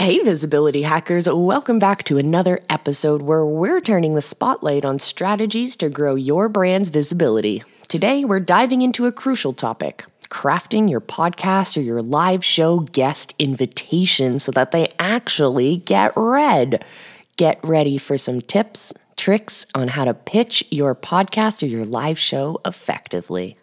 Hey, 0.00 0.20
visibility 0.20 0.82
hackers, 0.82 1.28
welcome 1.28 1.80
back 1.80 2.04
to 2.04 2.18
another 2.18 2.60
episode 2.70 3.20
where 3.20 3.44
we're 3.44 3.80
turning 3.80 4.14
the 4.14 4.22
spotlight 4.22 4.84
on 4.84 5.00
strategies 5.00 5.74
to 5.74 5.90
grow 5.90 6.14
your 6.14 6.48
brand's 6.48 6.88
visibility. 6.88 7.64
Today, 7.88 8.24
we're 8.24 8.38
diving 8.38 8.82
into 8.82 9.06
a 9.06 9.12
crucial 9.12 9.52
topic 9.52 10.04
crafting 10.28 10.88
your 10.88 11.00
podcast 11.00 11.76
or 11.76 11.80
your 11.80 12.00
live 12.00 12.44
show 12.44 12.78
guest 12.78 13.34
invitation 13.40 14.38
so 14.38 14.52
that 14.52 14.70
they 14.70 14.88
actually 15.00 15.78
get 15.78 16.12
read. 16.14 16.84
Get 17.36 17.58
ready 17.64 17.98
for 17.98 18.16
some 18.16 18.40
tips, 18.40 18.94
tricks 19.16 19.66
on 19.74 19.88
how 19.88 20.04
to 20.04 20.14
pitch 20.14 20.62
your 20.70 20.94
podcast 20.94 21.60
or 21.60 21.66
your 21.66 21.84
live 21.84 22.20
show 22.20 22.60
effectively. 22.64 23.58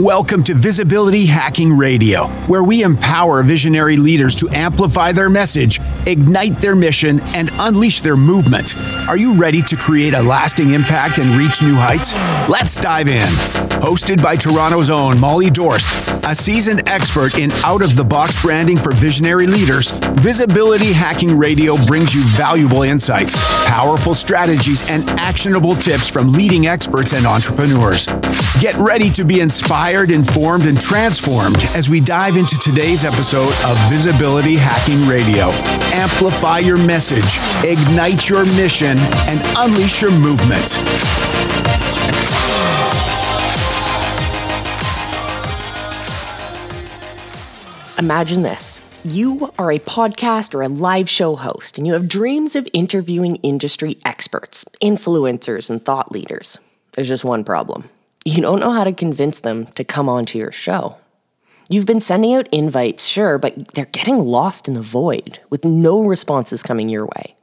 Welcome 0.00 0.44
to 0.44 0.54
Visibility 0.54 1.26
Hacking 1.26 1.76
Radio, 1.76 2.28
where 2.46 2.64
we 2.64 2.84
empower 2.84 3.42
visionary 3.42 3.98
leaders 3.98 4.34
to 4.36 4.48
amplify 4.48 5.12
their 5.12 5.28
message, 5.28 5.78
ignite 6.06 6.56
their 6.56 6.74
mission, 6.74 7.20
and 7.34 7.50
unleash 7.58 8.00
their 8.00 8.16
movement. 8.16 8.74
Are 9.06 9.18
you 9.18 9.34
ready 9.34 9.60
to 9.60 9.76
create 9.76 10.14
a 10.14 10.22
lasting 10.22 10.70
impact 10.70 11.18
and 11.18 11.36
reach 11.36 11.60
new 11.60 11.74
heights? 11.74 12.14
Let's 12.48 12.76
dive 12.76 13.08
in. 13.08 13.28
Hosted 13.82 14.22
by 14.22 14.36
Toronto's 14.36 14.88
own 14.88 15.20
Molly 15.20 15.48
Dorst, 15.48 16.08
a 16.28 16.34
seasoned 16.34 16.88
expert 16.88 17.38
in 17.38 17.50
out 17.64 17.82
of 17.82 17.94
the 17.94 18.04
box 18.04 18.40
branding 18.40 18.78
for 18.78 18.92
visionary 18.92 19.46
leaders, 19.46 19.98
Visibility 20.20 20.94
Hacking 20.94 21.36
Radio 21.36 21.76
brings 21.86 22.14
you 22.14 22.22
valuable 22.24 22.82
insights, 22.82 23.34
powerful 23.66 24.14
strategies, 24.14 24.90
and 24.90 25.08
actionable 25.20 25.74
tips 25.74 26.08
from 26.08 26.30
leading 26.30 26.66
experts 26.66 27.12
and 27.12 27.26
entrepreneurs. 27.26 28.06
Get 28.60 28.74
ready 28.76 29.10
to 29.10 29.24
be 29.24 29.40
inspired 29.40 29.89
inspired, 29.90 30.12
informed, 30.12 30.66
and 30.66 30.80
transformed 30.80 31.64
as 31.74 31.90
we 31.90 32.00
dive 32.00 32.36
into 32.36 32.56
today's 32.58 33.04
episode 33.04 33.50
of 33.68 33.76
Visibility 33.90 34.54
Hacking 34.56 35.08
Radio. 35.08 35.46
Amplify 35.98 36.60
your 36.60 36.76
message, 36.78 37.40
ignite 37.64 38.28
your 38.28 38.44
mission, 38.44 38.96
and 39.26 39.40
unleash 39.58 40.00
your 40.00 40.12
movement. 40.12 40.78
Imagine 47.98 48.42
this. 48.42 48.80
You 49.04 49.52
are 49.58 49.72
a 49.72 49.80
podcast 49.80 50.54
or 50.54 50.62
a 50.62 50.68
live 50.68 51.10
show 51.10 51.34
host, 51.34 51.78
and 51.78 51.86
you 51.86 51.94
have 51.94 52.06
dreams 52.06 52.54
of 52.54 52.68
interviewing 52.72 53.36
industry 53.36 53.98
experts, 54.04 54.64
influencers, 54.80 55.68
and 55.68 55.84
thought 55.84 56.12
leaders. 56.12 56.60
There's 56.92 57.08
just 57.08 57.24
one 57.24 57.42
problem 57.42 57.90
you 58.30 58.42
don't 58.42 58.60
know 58.60 58.72
how 58.72 58.84
to 58.84 58.92
convince 58.92 59.40
them 59.40 59.66
to 59.66 59.84
come 59.84 60.08
onto 60.08 60.38
your 60.38 60.52
show. 60.52 60.96
You've 61.68 61.86
been 61.86 62.00
sending 62.00 62.34
out 62.34 62.48
invites, 62.52 63.06
sure, 63.06 63.38
but 63.38 63.74
they're 63.74 63.84
getting 63.86 64.18
lost 64.18 64.66
in 64.66 64.74
the 64.74 64.80
void 64.80 65.38
with 65.50 65.64
no 65.64 66.02
responses 66.02 66.62
coming 66.62 66.88
your 66.88 67.06
way. 67.06 67.34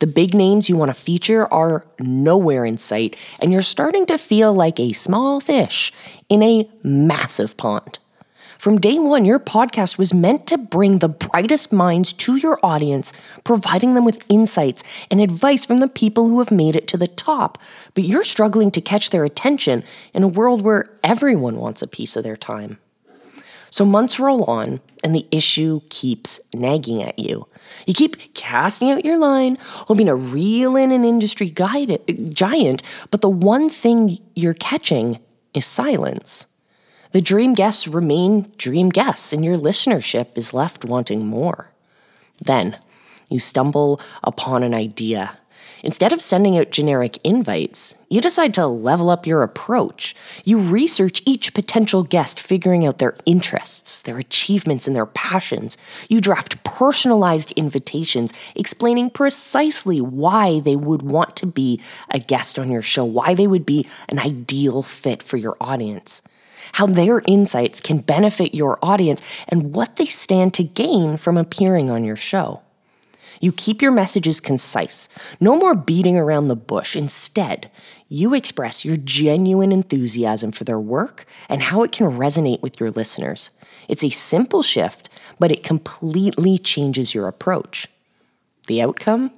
The 0.00 0.06
big 0.06 0.34
names 0.34 0.68
you 0.68 0.76
want 0.76 0.88
to 0.88 1.00
feature 1.00 1.52
are 1.52 1.86
nowhere 2.00 2.64
in 2.64 2.76
sight, 2.78 3.16
and 3.40 3.52
you're 3.52 3.62
starting 3.62 4.06
to 4.06 4.18
feel 4.18 4.52
like 4.52 4.80
a 4.80 4.92
small 4.92 5.40
fish 5.40 5.92
in 6.28 6.42
a 6.42 6.68
massive 6.82 7.56
pond. 7.56 7.98
From 8.64 8.80
day 8.80 8.98
one, 8.98 9.26
your 9.26 9.38
podcast 9.38 9.98
was 9.98 10.14
meant 10.14 10.46
to 10.46 10.56
bring 10.56 11.00
the 11.00 11.08
brightest 11.10 11.70
minds 11.70 12.14
to 12.14 12.36
your 12.36 12.58
audience, 12.62 13.12
providing 13.44 13.92
them 13.92 14.06
with 14.06 14.24
insights 14.30 15.04
and 15.10 15.20
advice 15.20 15.66
from 15.66 15.80
the 15.80 15.86
people 15.86 16.28
who 16.28 16.38
have 16.38 16.50
made 16.50 16.74
it 16.74 16.88
to 16.88 16.96
the 16.96 17.06
top. 17.06 17.58
But 17.92 18.04
you're 18.04 18.24
struggling 18.24 18.70
to 18.70 18.80
catch 18.80 19.10
their 19.10 19.22
attention 19.22 19.84
in 20.14 20.22
a 20.22 20.28
world 20.28 20.62
where 20.62 20.88
everyone 21.04 21.58
wants 21.58 21.82
a 21.82 21.86
piece 21.86 22.16
of 22.16 22.24
their 22.24 22.38
time. 22.38 22.78
So 23.68 23.84
months 23.84 24.18
roll 24.18 24.44
on, 24.44 24.80
and 25.04 25.14
the 25.14 25.26
issue 25.30 25.82
keeps 25.90 26.40
nagging 26.54 27.02
at 27.02 27.18
you. 27.18 27.46
You 27.86 27.92
keep 27.92 28.32
casting 28.32 28.90
out 28.90 29.04
your 29.04 29.18
line, 29.18 29.58
hoping 29.60 30.06
to 30.06 30.14
reel 30.14 30.74
in 30.74 30.90
an 30.90 31.04
industry 31.04 31.50
guide, 31.50 32.00
giant, 32.32 32.82
but 33.10 33.20
the 33.20 33.28
one 33.28 33.68
thing 33.68 34.16
you're 34.34 34.54
catching 34.54 35.18
is 35.52 35.66
silence. 35.66 36.46
The 37.14 37.20
dream 37.20 37.54
guests 37.54 37.86
remain 37.86 38.50
dream 38.58 38.88
guests, 38.88 39.32
and 39.32 39.44
your 39.44 39.56
listenership 39.56 40.36
is 40.36 40.52
left 40.52 40.84
wanting 40.84 41.24
more. 41.24 41.68
Then 42.44 42.74
you 43.30 43.38
stumble 43.38 44.00
upon 44.24 44.64
an 44.64 44.74
idea. 44.74 45.38
Instead 45.84 46.12
of 46.12 46.20
sending 46.20 46.58
out 46.58 46.72
generic 46.72 47.20
invites, 47.22 47.94
you 48.10 48.20
decide 48.20 48.52
to 48.54 48.66
level 48.66 49.10
up 49.10 49.28
your 49.28 49.44
approach. 49.44 50.16
You 50.44 50.58
research 50.58 51.22
each 51.24 51.54
potential 51.54 52.02
guest, 52.02 52.40
figuring 52.40 52.84
out 52.84 52.98
their 52.98 53.14
interests, 53.24 54.02
their 54.02 54.18
achievements, 54.18 54.88
and 54.88 54.96
their 54.96 55.06
passions. 55.06 55.78
You 56.10 56.20
draft 56.20 56.64
personalized 56.64 57.52
invitations 57.52 58.32
explaining 58.56 59.10
precisely 59.10 60.00
why 60.00 60.58
they 60.58 60.74
would 60.74 61.02
want 61.02 61.36
to 61.36 61.46
be 61.46 61.80
a 62.10 62.18
guest 62.18 62.58
on 62.58 62.72
your 62.72 62.82
show, 62.82 63.04
why 63.04 63.34
they 63.34 63.46
would 63.46 63.64
be 63.64 63.86
an 64.08 64.18
ideal 64.18 64.82
fit 64.82 65.22
for 65.22 65.36
your 65.36 65.56
audience 65.60 66.20
how 66.72 66.86
their 66.86 67.22
insights 67.26 67.80
can 67.80 67.98
benefit 67.98 68.54
your 68.54 68.78
audience, 68.82 69.44
and 69.48 69.74
what 69.74 69.96
they 69.96 70.06
stand 70.06 70.54
to 70.54 70.64
gain 70.64 71.16
from 71.16 71.36
appearing 71.36 71.90
on 71.90 72.04
your 72.04 72.16
show. 72.16 72.62
You 73.40 73.52
keep 73.52 73.82
your 73.82 73.90
messages 73.90 74.40
concise, 74.40 75.08
no 75.40 75.56
more 75.56 75.74
beating 75.74 76.16
around 76.16 76.48
the 76.48 76.56
bush. 76.56 76.96
Instead, 76.96 77.70
you 78.08 78.32
express 78.32 78.84
your 78.84 78.96
genuine 78.96 79.72
enthusiasm 79.72 80.52
for 80.52 80.64
their 80.64 80.80
work 80.80 81.26
and 81.48 81.62
how 81.62 81.82
it 81.82 81.92
can 81.92 82.06
resonate 82.06 82.62
with 82.62 82.78
your 82.80 82.90
listeners. 82.90 83.50
It's 83.88 84.04
a 84.04 84.08
simple 84.08 84.62
shift, 84.62 85.10
but 85.38 85.50
it 85.50 85.64
completely 85.64 86.58
changes 86.58 87.14
your 87.14 87.28
approach. 87.28 87.86
The 88.66 88.80
outcome? 88.80 89.30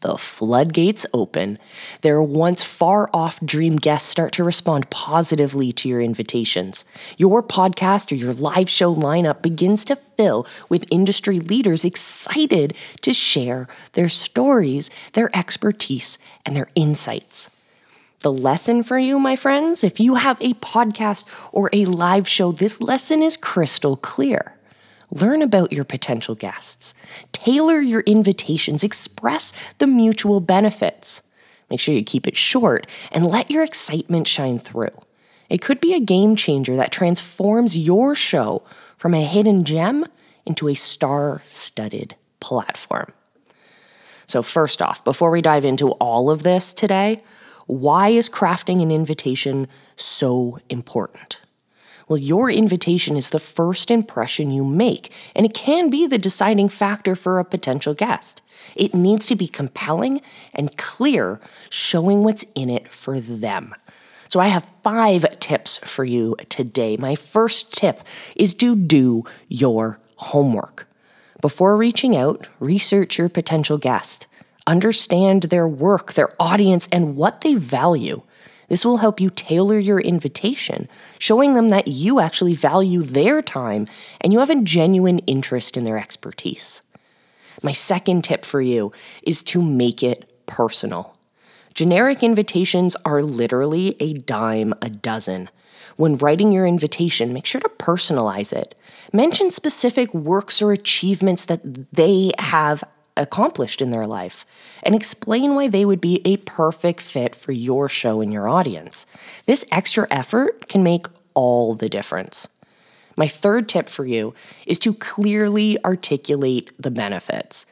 The 0.00 0.16
floodgates 0.16 1.06
open. 1.12 1.58
Their 2.00 2.22
once 2.22 2.62
far 2.62 3.08
off 3.12 3.40
dream 3.40 3.76
guests 3.76 4.08
start 4.08 4.32
to 4.32 4.44
respond 4.44 4.90
positively 4.90 5.72
to 5.72 5.88
your 5.88 6.00
invitations. 6.00 6.84
Your 7.16 7.42
podcast 7.42 8.10
or 8.12 8.16
your 8.16 8.32
live 8.32 8.70
show 8.70 8.94
lineup 8.94 9.42
begins 9.42 9.84
to 9.86 9.96
fill 9.96 10.46
with 10.68 10.84
industry 10.90 11.38
leaders 11.38 11.84
excited 11.84 12.74
to 13.02 13.12
share 13.12 13.68
their 13.92 14.08
stories, 14.08 14.90
their 15.12 15.34
expertise, 15.36 16.18
and 16.44 16.56
their 16.56 16.68
insights. 16.74 17.50
The 18.20 18.32
lesson 18.32 18.82
for 18.82 18.98
you, 18.98 19.18
my 19.18 19.34
friends, 19.34 19.82
if 19.82 19.98
you 19.98 20.16
have 20.16 20.38
a 20.42 20.52
podcast 20.54 21.48
or 21.52 21.70
a 21.72 21.86
live 21.86 22.28
show, 22.28 22.52
this 22.52 22.82
lesson 22.82 23.22
is 23.22 23.38
crystal 23.38 23.96
clear. 23.96 24.59
Learn 25.10 25.42
about 25.42 25.72
your 25.72 25.84
potential 25.84 26.34
guests. 26.34 26.94
Tailor 27.32 27.80
your 27.80 28.00
invitations. 28.02 28.84
Express 28.84 29.52
the 29.78 29.86
mutual 29.86 30.40
benefits. 30.40 31.22
Make 31.68 31.80
sure 31.80 31.94
you 31.94 32.04
keep 32.04 32.26
it 32.26 32.36
short 32.36 32.86
and 33.12 33.26
let 33.26 33.50
your 33.50 33.62
excitement 33.62 34.26
shine 34.26 34.58
through. 34.58 34.90
It 35.48 35.60
could 35.60 35.80
be 35.80 35.94
a 35.94 36.00
game 36.00 36.36
changer 36.36 36.76
that 36.76 36.92
transforms 36.92 37.76
your 37.76 38.14
show 38.14 38.62
from 38.96 39.14
a 39.14 39.24
hidden 39.24 39.64
gem 39.64 40.06
into 40.46 40.68
a 40.68 40.74
star 40.74 41.42
studded 41.44 42.14
platform. 42.38 43.12
So, 44.26 44.42
first 44.42 44.80
off, 44.80 45.02
before 45.02 45.30
we 45.30 45.42
dive 45.42 45.64
into 45.64 45.90
all 45.92 46.30
of 46.30 46.44
this 46.44 46.72
today, 46.72 47.22
why 47.66 48.08
is 48.10 48.28
crafting 48.28 48.80
an 48.80 48.92
invitation 48.92 49.66
so 49.96 50.60
important? 50.68 51.40
Well, 52.10 52.18
your 52.18 52.50
invitation 52.50 53.16
is 53.16 53.30
the 53.30 53.38
first 53.38 53.88
impression 53.88 54.50
you 54.50 54.64
make, 54.64 55.12
and 55.36 55.46
it 55.46 55.54
can 55.54 55.90
be 55.90 56.08
the 56.08 56.18
deciding 56.18 56.68
factor 56.68 57.14
for 57.14 57.38
a 57.38 57.44
potential 57.44 57.94
guest. 57.94 58.42
It 58.74 58.94
needs 58.94 59.28
to 59.28 59.36
be 59.36 59.46
compelling 59.46 60.20
and 60.52 60.76
clear, 60.76 61.40
showing 61.70 62.24
what's 62.24 62.44
in 62.56 62.68
it 62.68 62.88
for 62.92 63.20
them. 63.20 63.76
So, 64.26 64.40
I 64.40 64.48
have 64.48 64.64
five 64.82 65.38
tips 65.38 65.78
for 65.78 66.04
you 66.04 66.34
today. 66.48 66.96
My 66.96 67.14
first 67.14 67.72
tip 67.72 68.00
is 68.34 68.54
to 68.54 68.74
do 68.74 69.22
your 69.48 70.00
homework. 70.16 70.88
Before 71.40 71.76
reaching 71.76 72.16
out, 72.16 72.48
research 72.58 73.18
your 73.18 73.28
potential 73.28 73.78
guest. 73.78 74.26
Understand 74.66 75.44
their 75.44 75.68
work, 75.68 76.14
their 76.14 76.30
audience, 76.40 76.88
and 76.90 77.14
what 77.14 77.42
they 77.42 77.54
value. 77.54 78.22
This 78.70 78.84
will 78.84 78.98
help 78.98 79.20
you 79.20 79.30
tailor 79.30 79.80
your 79.80 80.00
invitation, 80.00 80.88
showing 81.18 81.54
them 81.54 81.68
that 81.70 81.88
you 81.88 82.20
actually 82.20 82.54
value 82.54 83.02
their 83.02 83.42
time 83.42 83.88
and 84.20 84.32
you 84.32 84.38
have 84.38 84.48
a 84.48 84.62
genuine 84.62 85.18
interest 85.20 85.76
in 85.76 85.82
their 85.82 85.98
expertise. 85.98 86.80
My 87.64 87.72
second 87.72 88.22
tip 88.22 88.44
for 88.44 88.62
you 88.62 88.92
is 89.24 89.42
to 89.42 89.60
make 89.60 90.04
it 90.04 90.46
personal. 90.46 91.16
Generic 91.74 92.22
invitations 92.22 92.96
are 93.04 93.22
literally 93.22 93.96
a 93.98 94.14
dime 94.14 94.72
a 94.80 94.88
dozen. 94.88 95.48
When 95.96 96.16
writing 96.16 96.52
your 96.52 96.66
invitation, 96.66 97.32
make 97.32 97.46
sure 97.46 97.60
to 97.60 97.68
personalize 97.68 98.52
it. 98.52 98.76
Mention 99.12 99.50
specific 99.50 100.14
works 100.14 100.62
or 100.62 100.70
achievements 100.70 101.44
that 101.46 101.92
they 101.92 102.30
have 102.38 102.84
accomplished 103.16 103.82
in 103.82 103.90
their 103.90 104.06
life 104.06 104.46
and 104.82 104.94
explain 104.94 105.54
why 105.54 105.68
they 105.68 105.84
would 105.84 106.00
be 106.00 106.22
a 106.24 106.38
perfect 106.38 107.00
fit 107.00 107.34
for 107.34 107.52
your 107.52 107.88
show 107.88 108.20
and 108.20 108.32
your 108.32 108.48
audience. 108.48 109.06
This 109.46 109.64
extra 109.70 110.06
effort 110.10 110.68
can 110.68 110.82
make 110.82 111.06
all 111.34 111.74
the 111.74 111.88
difference. 111.88 112.48
My 113.16 113.26
third 113.26 113.68
tip 113.68 113.88
for 113.88 114.06
you 114.06 114.34
is 114.66 114.78
to 114.80 114.94
clearly 114.94 115.82
articulate 115.84 116.72
the 116.78 116.90
benefits. 116.90 117.66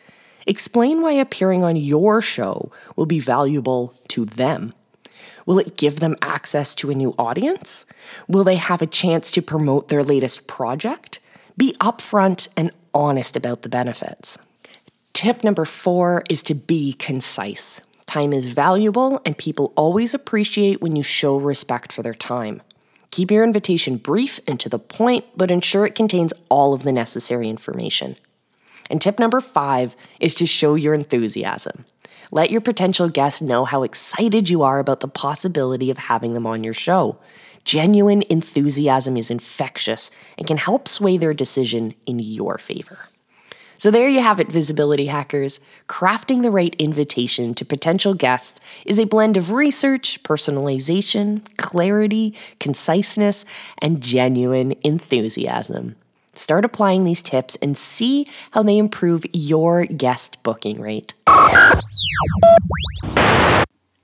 Explain 0.47 1.03
why 1.03 1.13
appearing 1.13 1.63
on 1.63 1.77
your 1.77 2.21
show 2.21 2.73
will 2.97 3.07
be 3.07 3.21
valuable 3.21 3.95
to 4.09 4.25
them. 4.25 4.73
Will 5.47 5.59
it 5.59 5.77
give 5.77 6.01
them 6.01 6.17
access 6.21 6.75
to 6.75 6.91
a 6.91 6.95
new 6.95 7.15
audience? 7.19 7.87
Will 8.27 8.45
they 8.45 8.57
have 8.57 8.83
a 8.83 8.87
chance 8.87 9.31
to 9.31 9.43
promote 9.43 9.89
their 9.89 10.03
latest 10.03 10.47
project? 10.47 11.21
Be 11.57 11.75
upfront 11.81 12.49
and 12.57 12.71
honest 12.93 13.37
about 13.37 13.63
the 13.63 13.69
benefits. 13.69 14.39
Tip 15.21 15.43
number 15.43 15.65
four 15.65 16.23
is 16.31 16.45
to 16.45 16.55
be 16.55 16.93
concise. 16.93 17.81
Time 18.07 18.33
is 18.33 18.47
valuable, 18.47 19.21
and 19.27 19.37
people 19.37 19.73
always 19.75 20.15
appreciate 20.15 20.81
when 20.81 20.95
you 20.95 21.03
show 21.03 21.37
respect 21.37 21.93
for 21.93 22.05
their 22.05 22.15
time. 22.15 22.63
Keep 23.11 23.33
your 23.33 23.43
invitation 23.43 23.97
brief 23.97 24.39
and 24.47 24.61
to 24.61 24.69
the 24.69 24.79
point, 24.79 25.25
but 25.37 25.51
ensure 25.51 25.85
it 25.85 25.97
contains 25.97 26.33
all 26.49 26.73
of 26.73 26.85
the 26.85 26.93
necessary 26.93 27.49
information. 27.49 28.15
And 28.89 29.03
tip 29.03 29.19
number 29.19 29.41
five 29.41 29.97
is 30.21 30.37
to 30.37 30.47
show 30.47 30.77
your 30.77 30.95
enthusiasm. 30.95 31.85
Let 32.31 32.53
your 32.53 32.61
potential 32.61 33.09
guests 33.09 33.43
know 33.43 33.65
how 33.65 33.83
excited 33.83 34.49
you 34.49 34.63
are 34.63 34.79
about 34.79 35.01
the 35.01 35.09
possibility 35.09 35.91
of 35.91 35.99
having 35.99 36.35
them 36.35 36.47
on 36.47 36.63
your 36.63 36.75
show. 36.75 37.19
Genuine 37.65 38.23
enthusiasm 38.31 39.17
is 39.17 39.33
infectious 39.33 40.13
and 40.39 40.47
can 40.47 40.59
help 40.59 40.87
sway 40.87 41.17
their 41.17 41.35
decision 41.35 41.95
in 42.07 42.21
your 42.21 42.57
favor. 42.57 42.99
So, 43.79 43.93
there 43.93 44.09
you 44.09 44.21
have 44.21 44.41
it, 44.41 44.51
visibility 44.51 45.07
hackers. 45.07 45.61
Crafting 45.89 46.43
the 46.43 46.51
right 46.51 46.75
invitation 46.81 47.55
to 47.55 47.65
potential 47.65 48.13
guests 48.13 48.83
is 48.85 48.99
a 48.99 49.07
blend 49.07 49.37
of 49.37 49.53
research, 49.53 50.21
personalization, 50.25 51.43
clarity, 51.57 52.35
conciseness, 52.59 53.45
and 53.81 54.01
genuine 54.01 54.75
enthusiasm. 54.83 55.95
Start 56.33 56.65
applying 56.65 57.05
these 57.05 57.23
tips 57.23 57.57
and 57.57 57.77
see 57.77 58.27
how 58.51 58.65
they 58.65 58.79
improve 58.79 59.25
your 59.33 59.87
guest 59.87 60.43
booking 60.43 60.81
rate. 60.81 61.15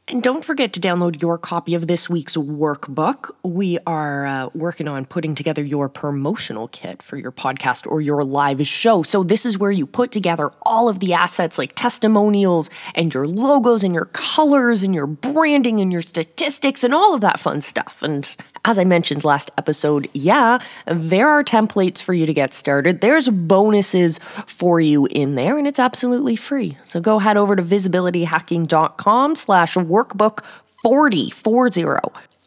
And 0.07 0.23
don't 0.23 0.45
forget 0.45 0.75
to 0.75 0.81
download 0.81 1.23
your 1.23 1.39
copy 1.39 1.75
of 1.75 1.87
this 1.87 2.11
week's 2.11 2.37
workbook. 2.37 3.31
We 3.43 3.79
are 3.87 4.27
uh, 4.27 4.51
working 4.53 4.87
on 4.87 5.07
putting 5.07 5.35
together 5.35 5.65
your 5.65 5.89
promotional 5.89 6.69
kit 6.69 7.03
for 7.03 7.17
your 7.17 7.33
podcast 7.33 7.87
or 7.87 8.03
your 8.03 8.23
live 8.23 8.67
show. 8.67 9.03
So, 9.03 9.23
this 9.23 9.47
is 9.47 9.59
where 9.59 9.71
you 9.71 9.87
put 9.87 10.13
together 10.13 10.51
all 10.61 10.91
of 10.91 11.01
the 11.01 11.15
assets 11.15 11.57
like 11.57 11.75
testimonials 11.75 12.69
and 12.95 13.15
your 13.15 13.25
logos 13.25 13.83
and 13.83 13.95
your 13.95 14.05
colors 14.07 14.83
and 14.83 14.95
your 14.95 15.07
branding 15.07 15.81
and 15.81 15.91
your 15.91 16.03
statistics 16.03 16.85
and 16.85 16.93
all 16.93 17.15
of 17.15 17.23
that 17.23 17.41
fun 17.41 17.63
stuff. 17.63 18.03
And 18.03 18.37
as 18.65 18.79
I 18.79 18.85
mentioned 18.85 19.25
last 19.25 19.51
episode, 19.59 20.09
yeah, 20.13 20.59
there 20.87 21.29
are 21.29 21.45
templates 21.45 22.03
for 22.03 22.15
you 22.15 22.27
to 22.27 22.33
get 22.33 22.55
started. 22.55 23.01
There's 23.01 23.29
bonuses 23.29 24.19
for 24.19 24.81
you 24.81 25.07
in 25.07 25.35
there, 25.35 25.59
and 25.59 25.67
it's 25.67 25.79
absolutely 25.79 26.37
free. 26.37 26.79
So 26.83 27.01
go 27.01 27.19
head 27.19 27.37
over 27.37 27.57
to 27.57 27.63
visibilityhacking.com 27.63 29.37
slash 29.37 29.75
workbook 29.75 30.45
4040. 30.83 31.85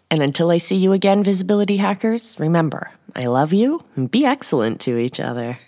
And 0.10 0.22
until 0.22 0.52
I 0.52 0.58
see 0.58 0.78
you 0.78 0.94
again, 0.94 1.24
visibility 1.24 1.78
hackers, 1.78 2.40
remember, 2.40 2.92
I 3.16 3.25
love 3.25 3.54
you 3.54 3.84
and 3.96 4.10
be 4.10 4.25
excellent 4.25 4.80
to 4.81 4.98
each 4.98 5.19
other. 5.19 5.60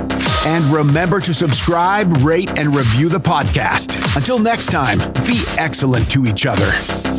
And 0.45 0.65
remember 0.65 1.19
to 1.19 1.33
subscribe, 1.33 2.11
rate, 2.23 2.59
and 2.59 2.75
review 2.75 3.09
the 3.09 3.19
podcast. 3.19 4.15
Until 4.15 4.39
next 4.39 4.67
time, 4.67 4.99
be 5.25 5.41
excellent 5.57 6.09
to 6.11 6.25
each 6.25 6.45
other. 6.45 7.14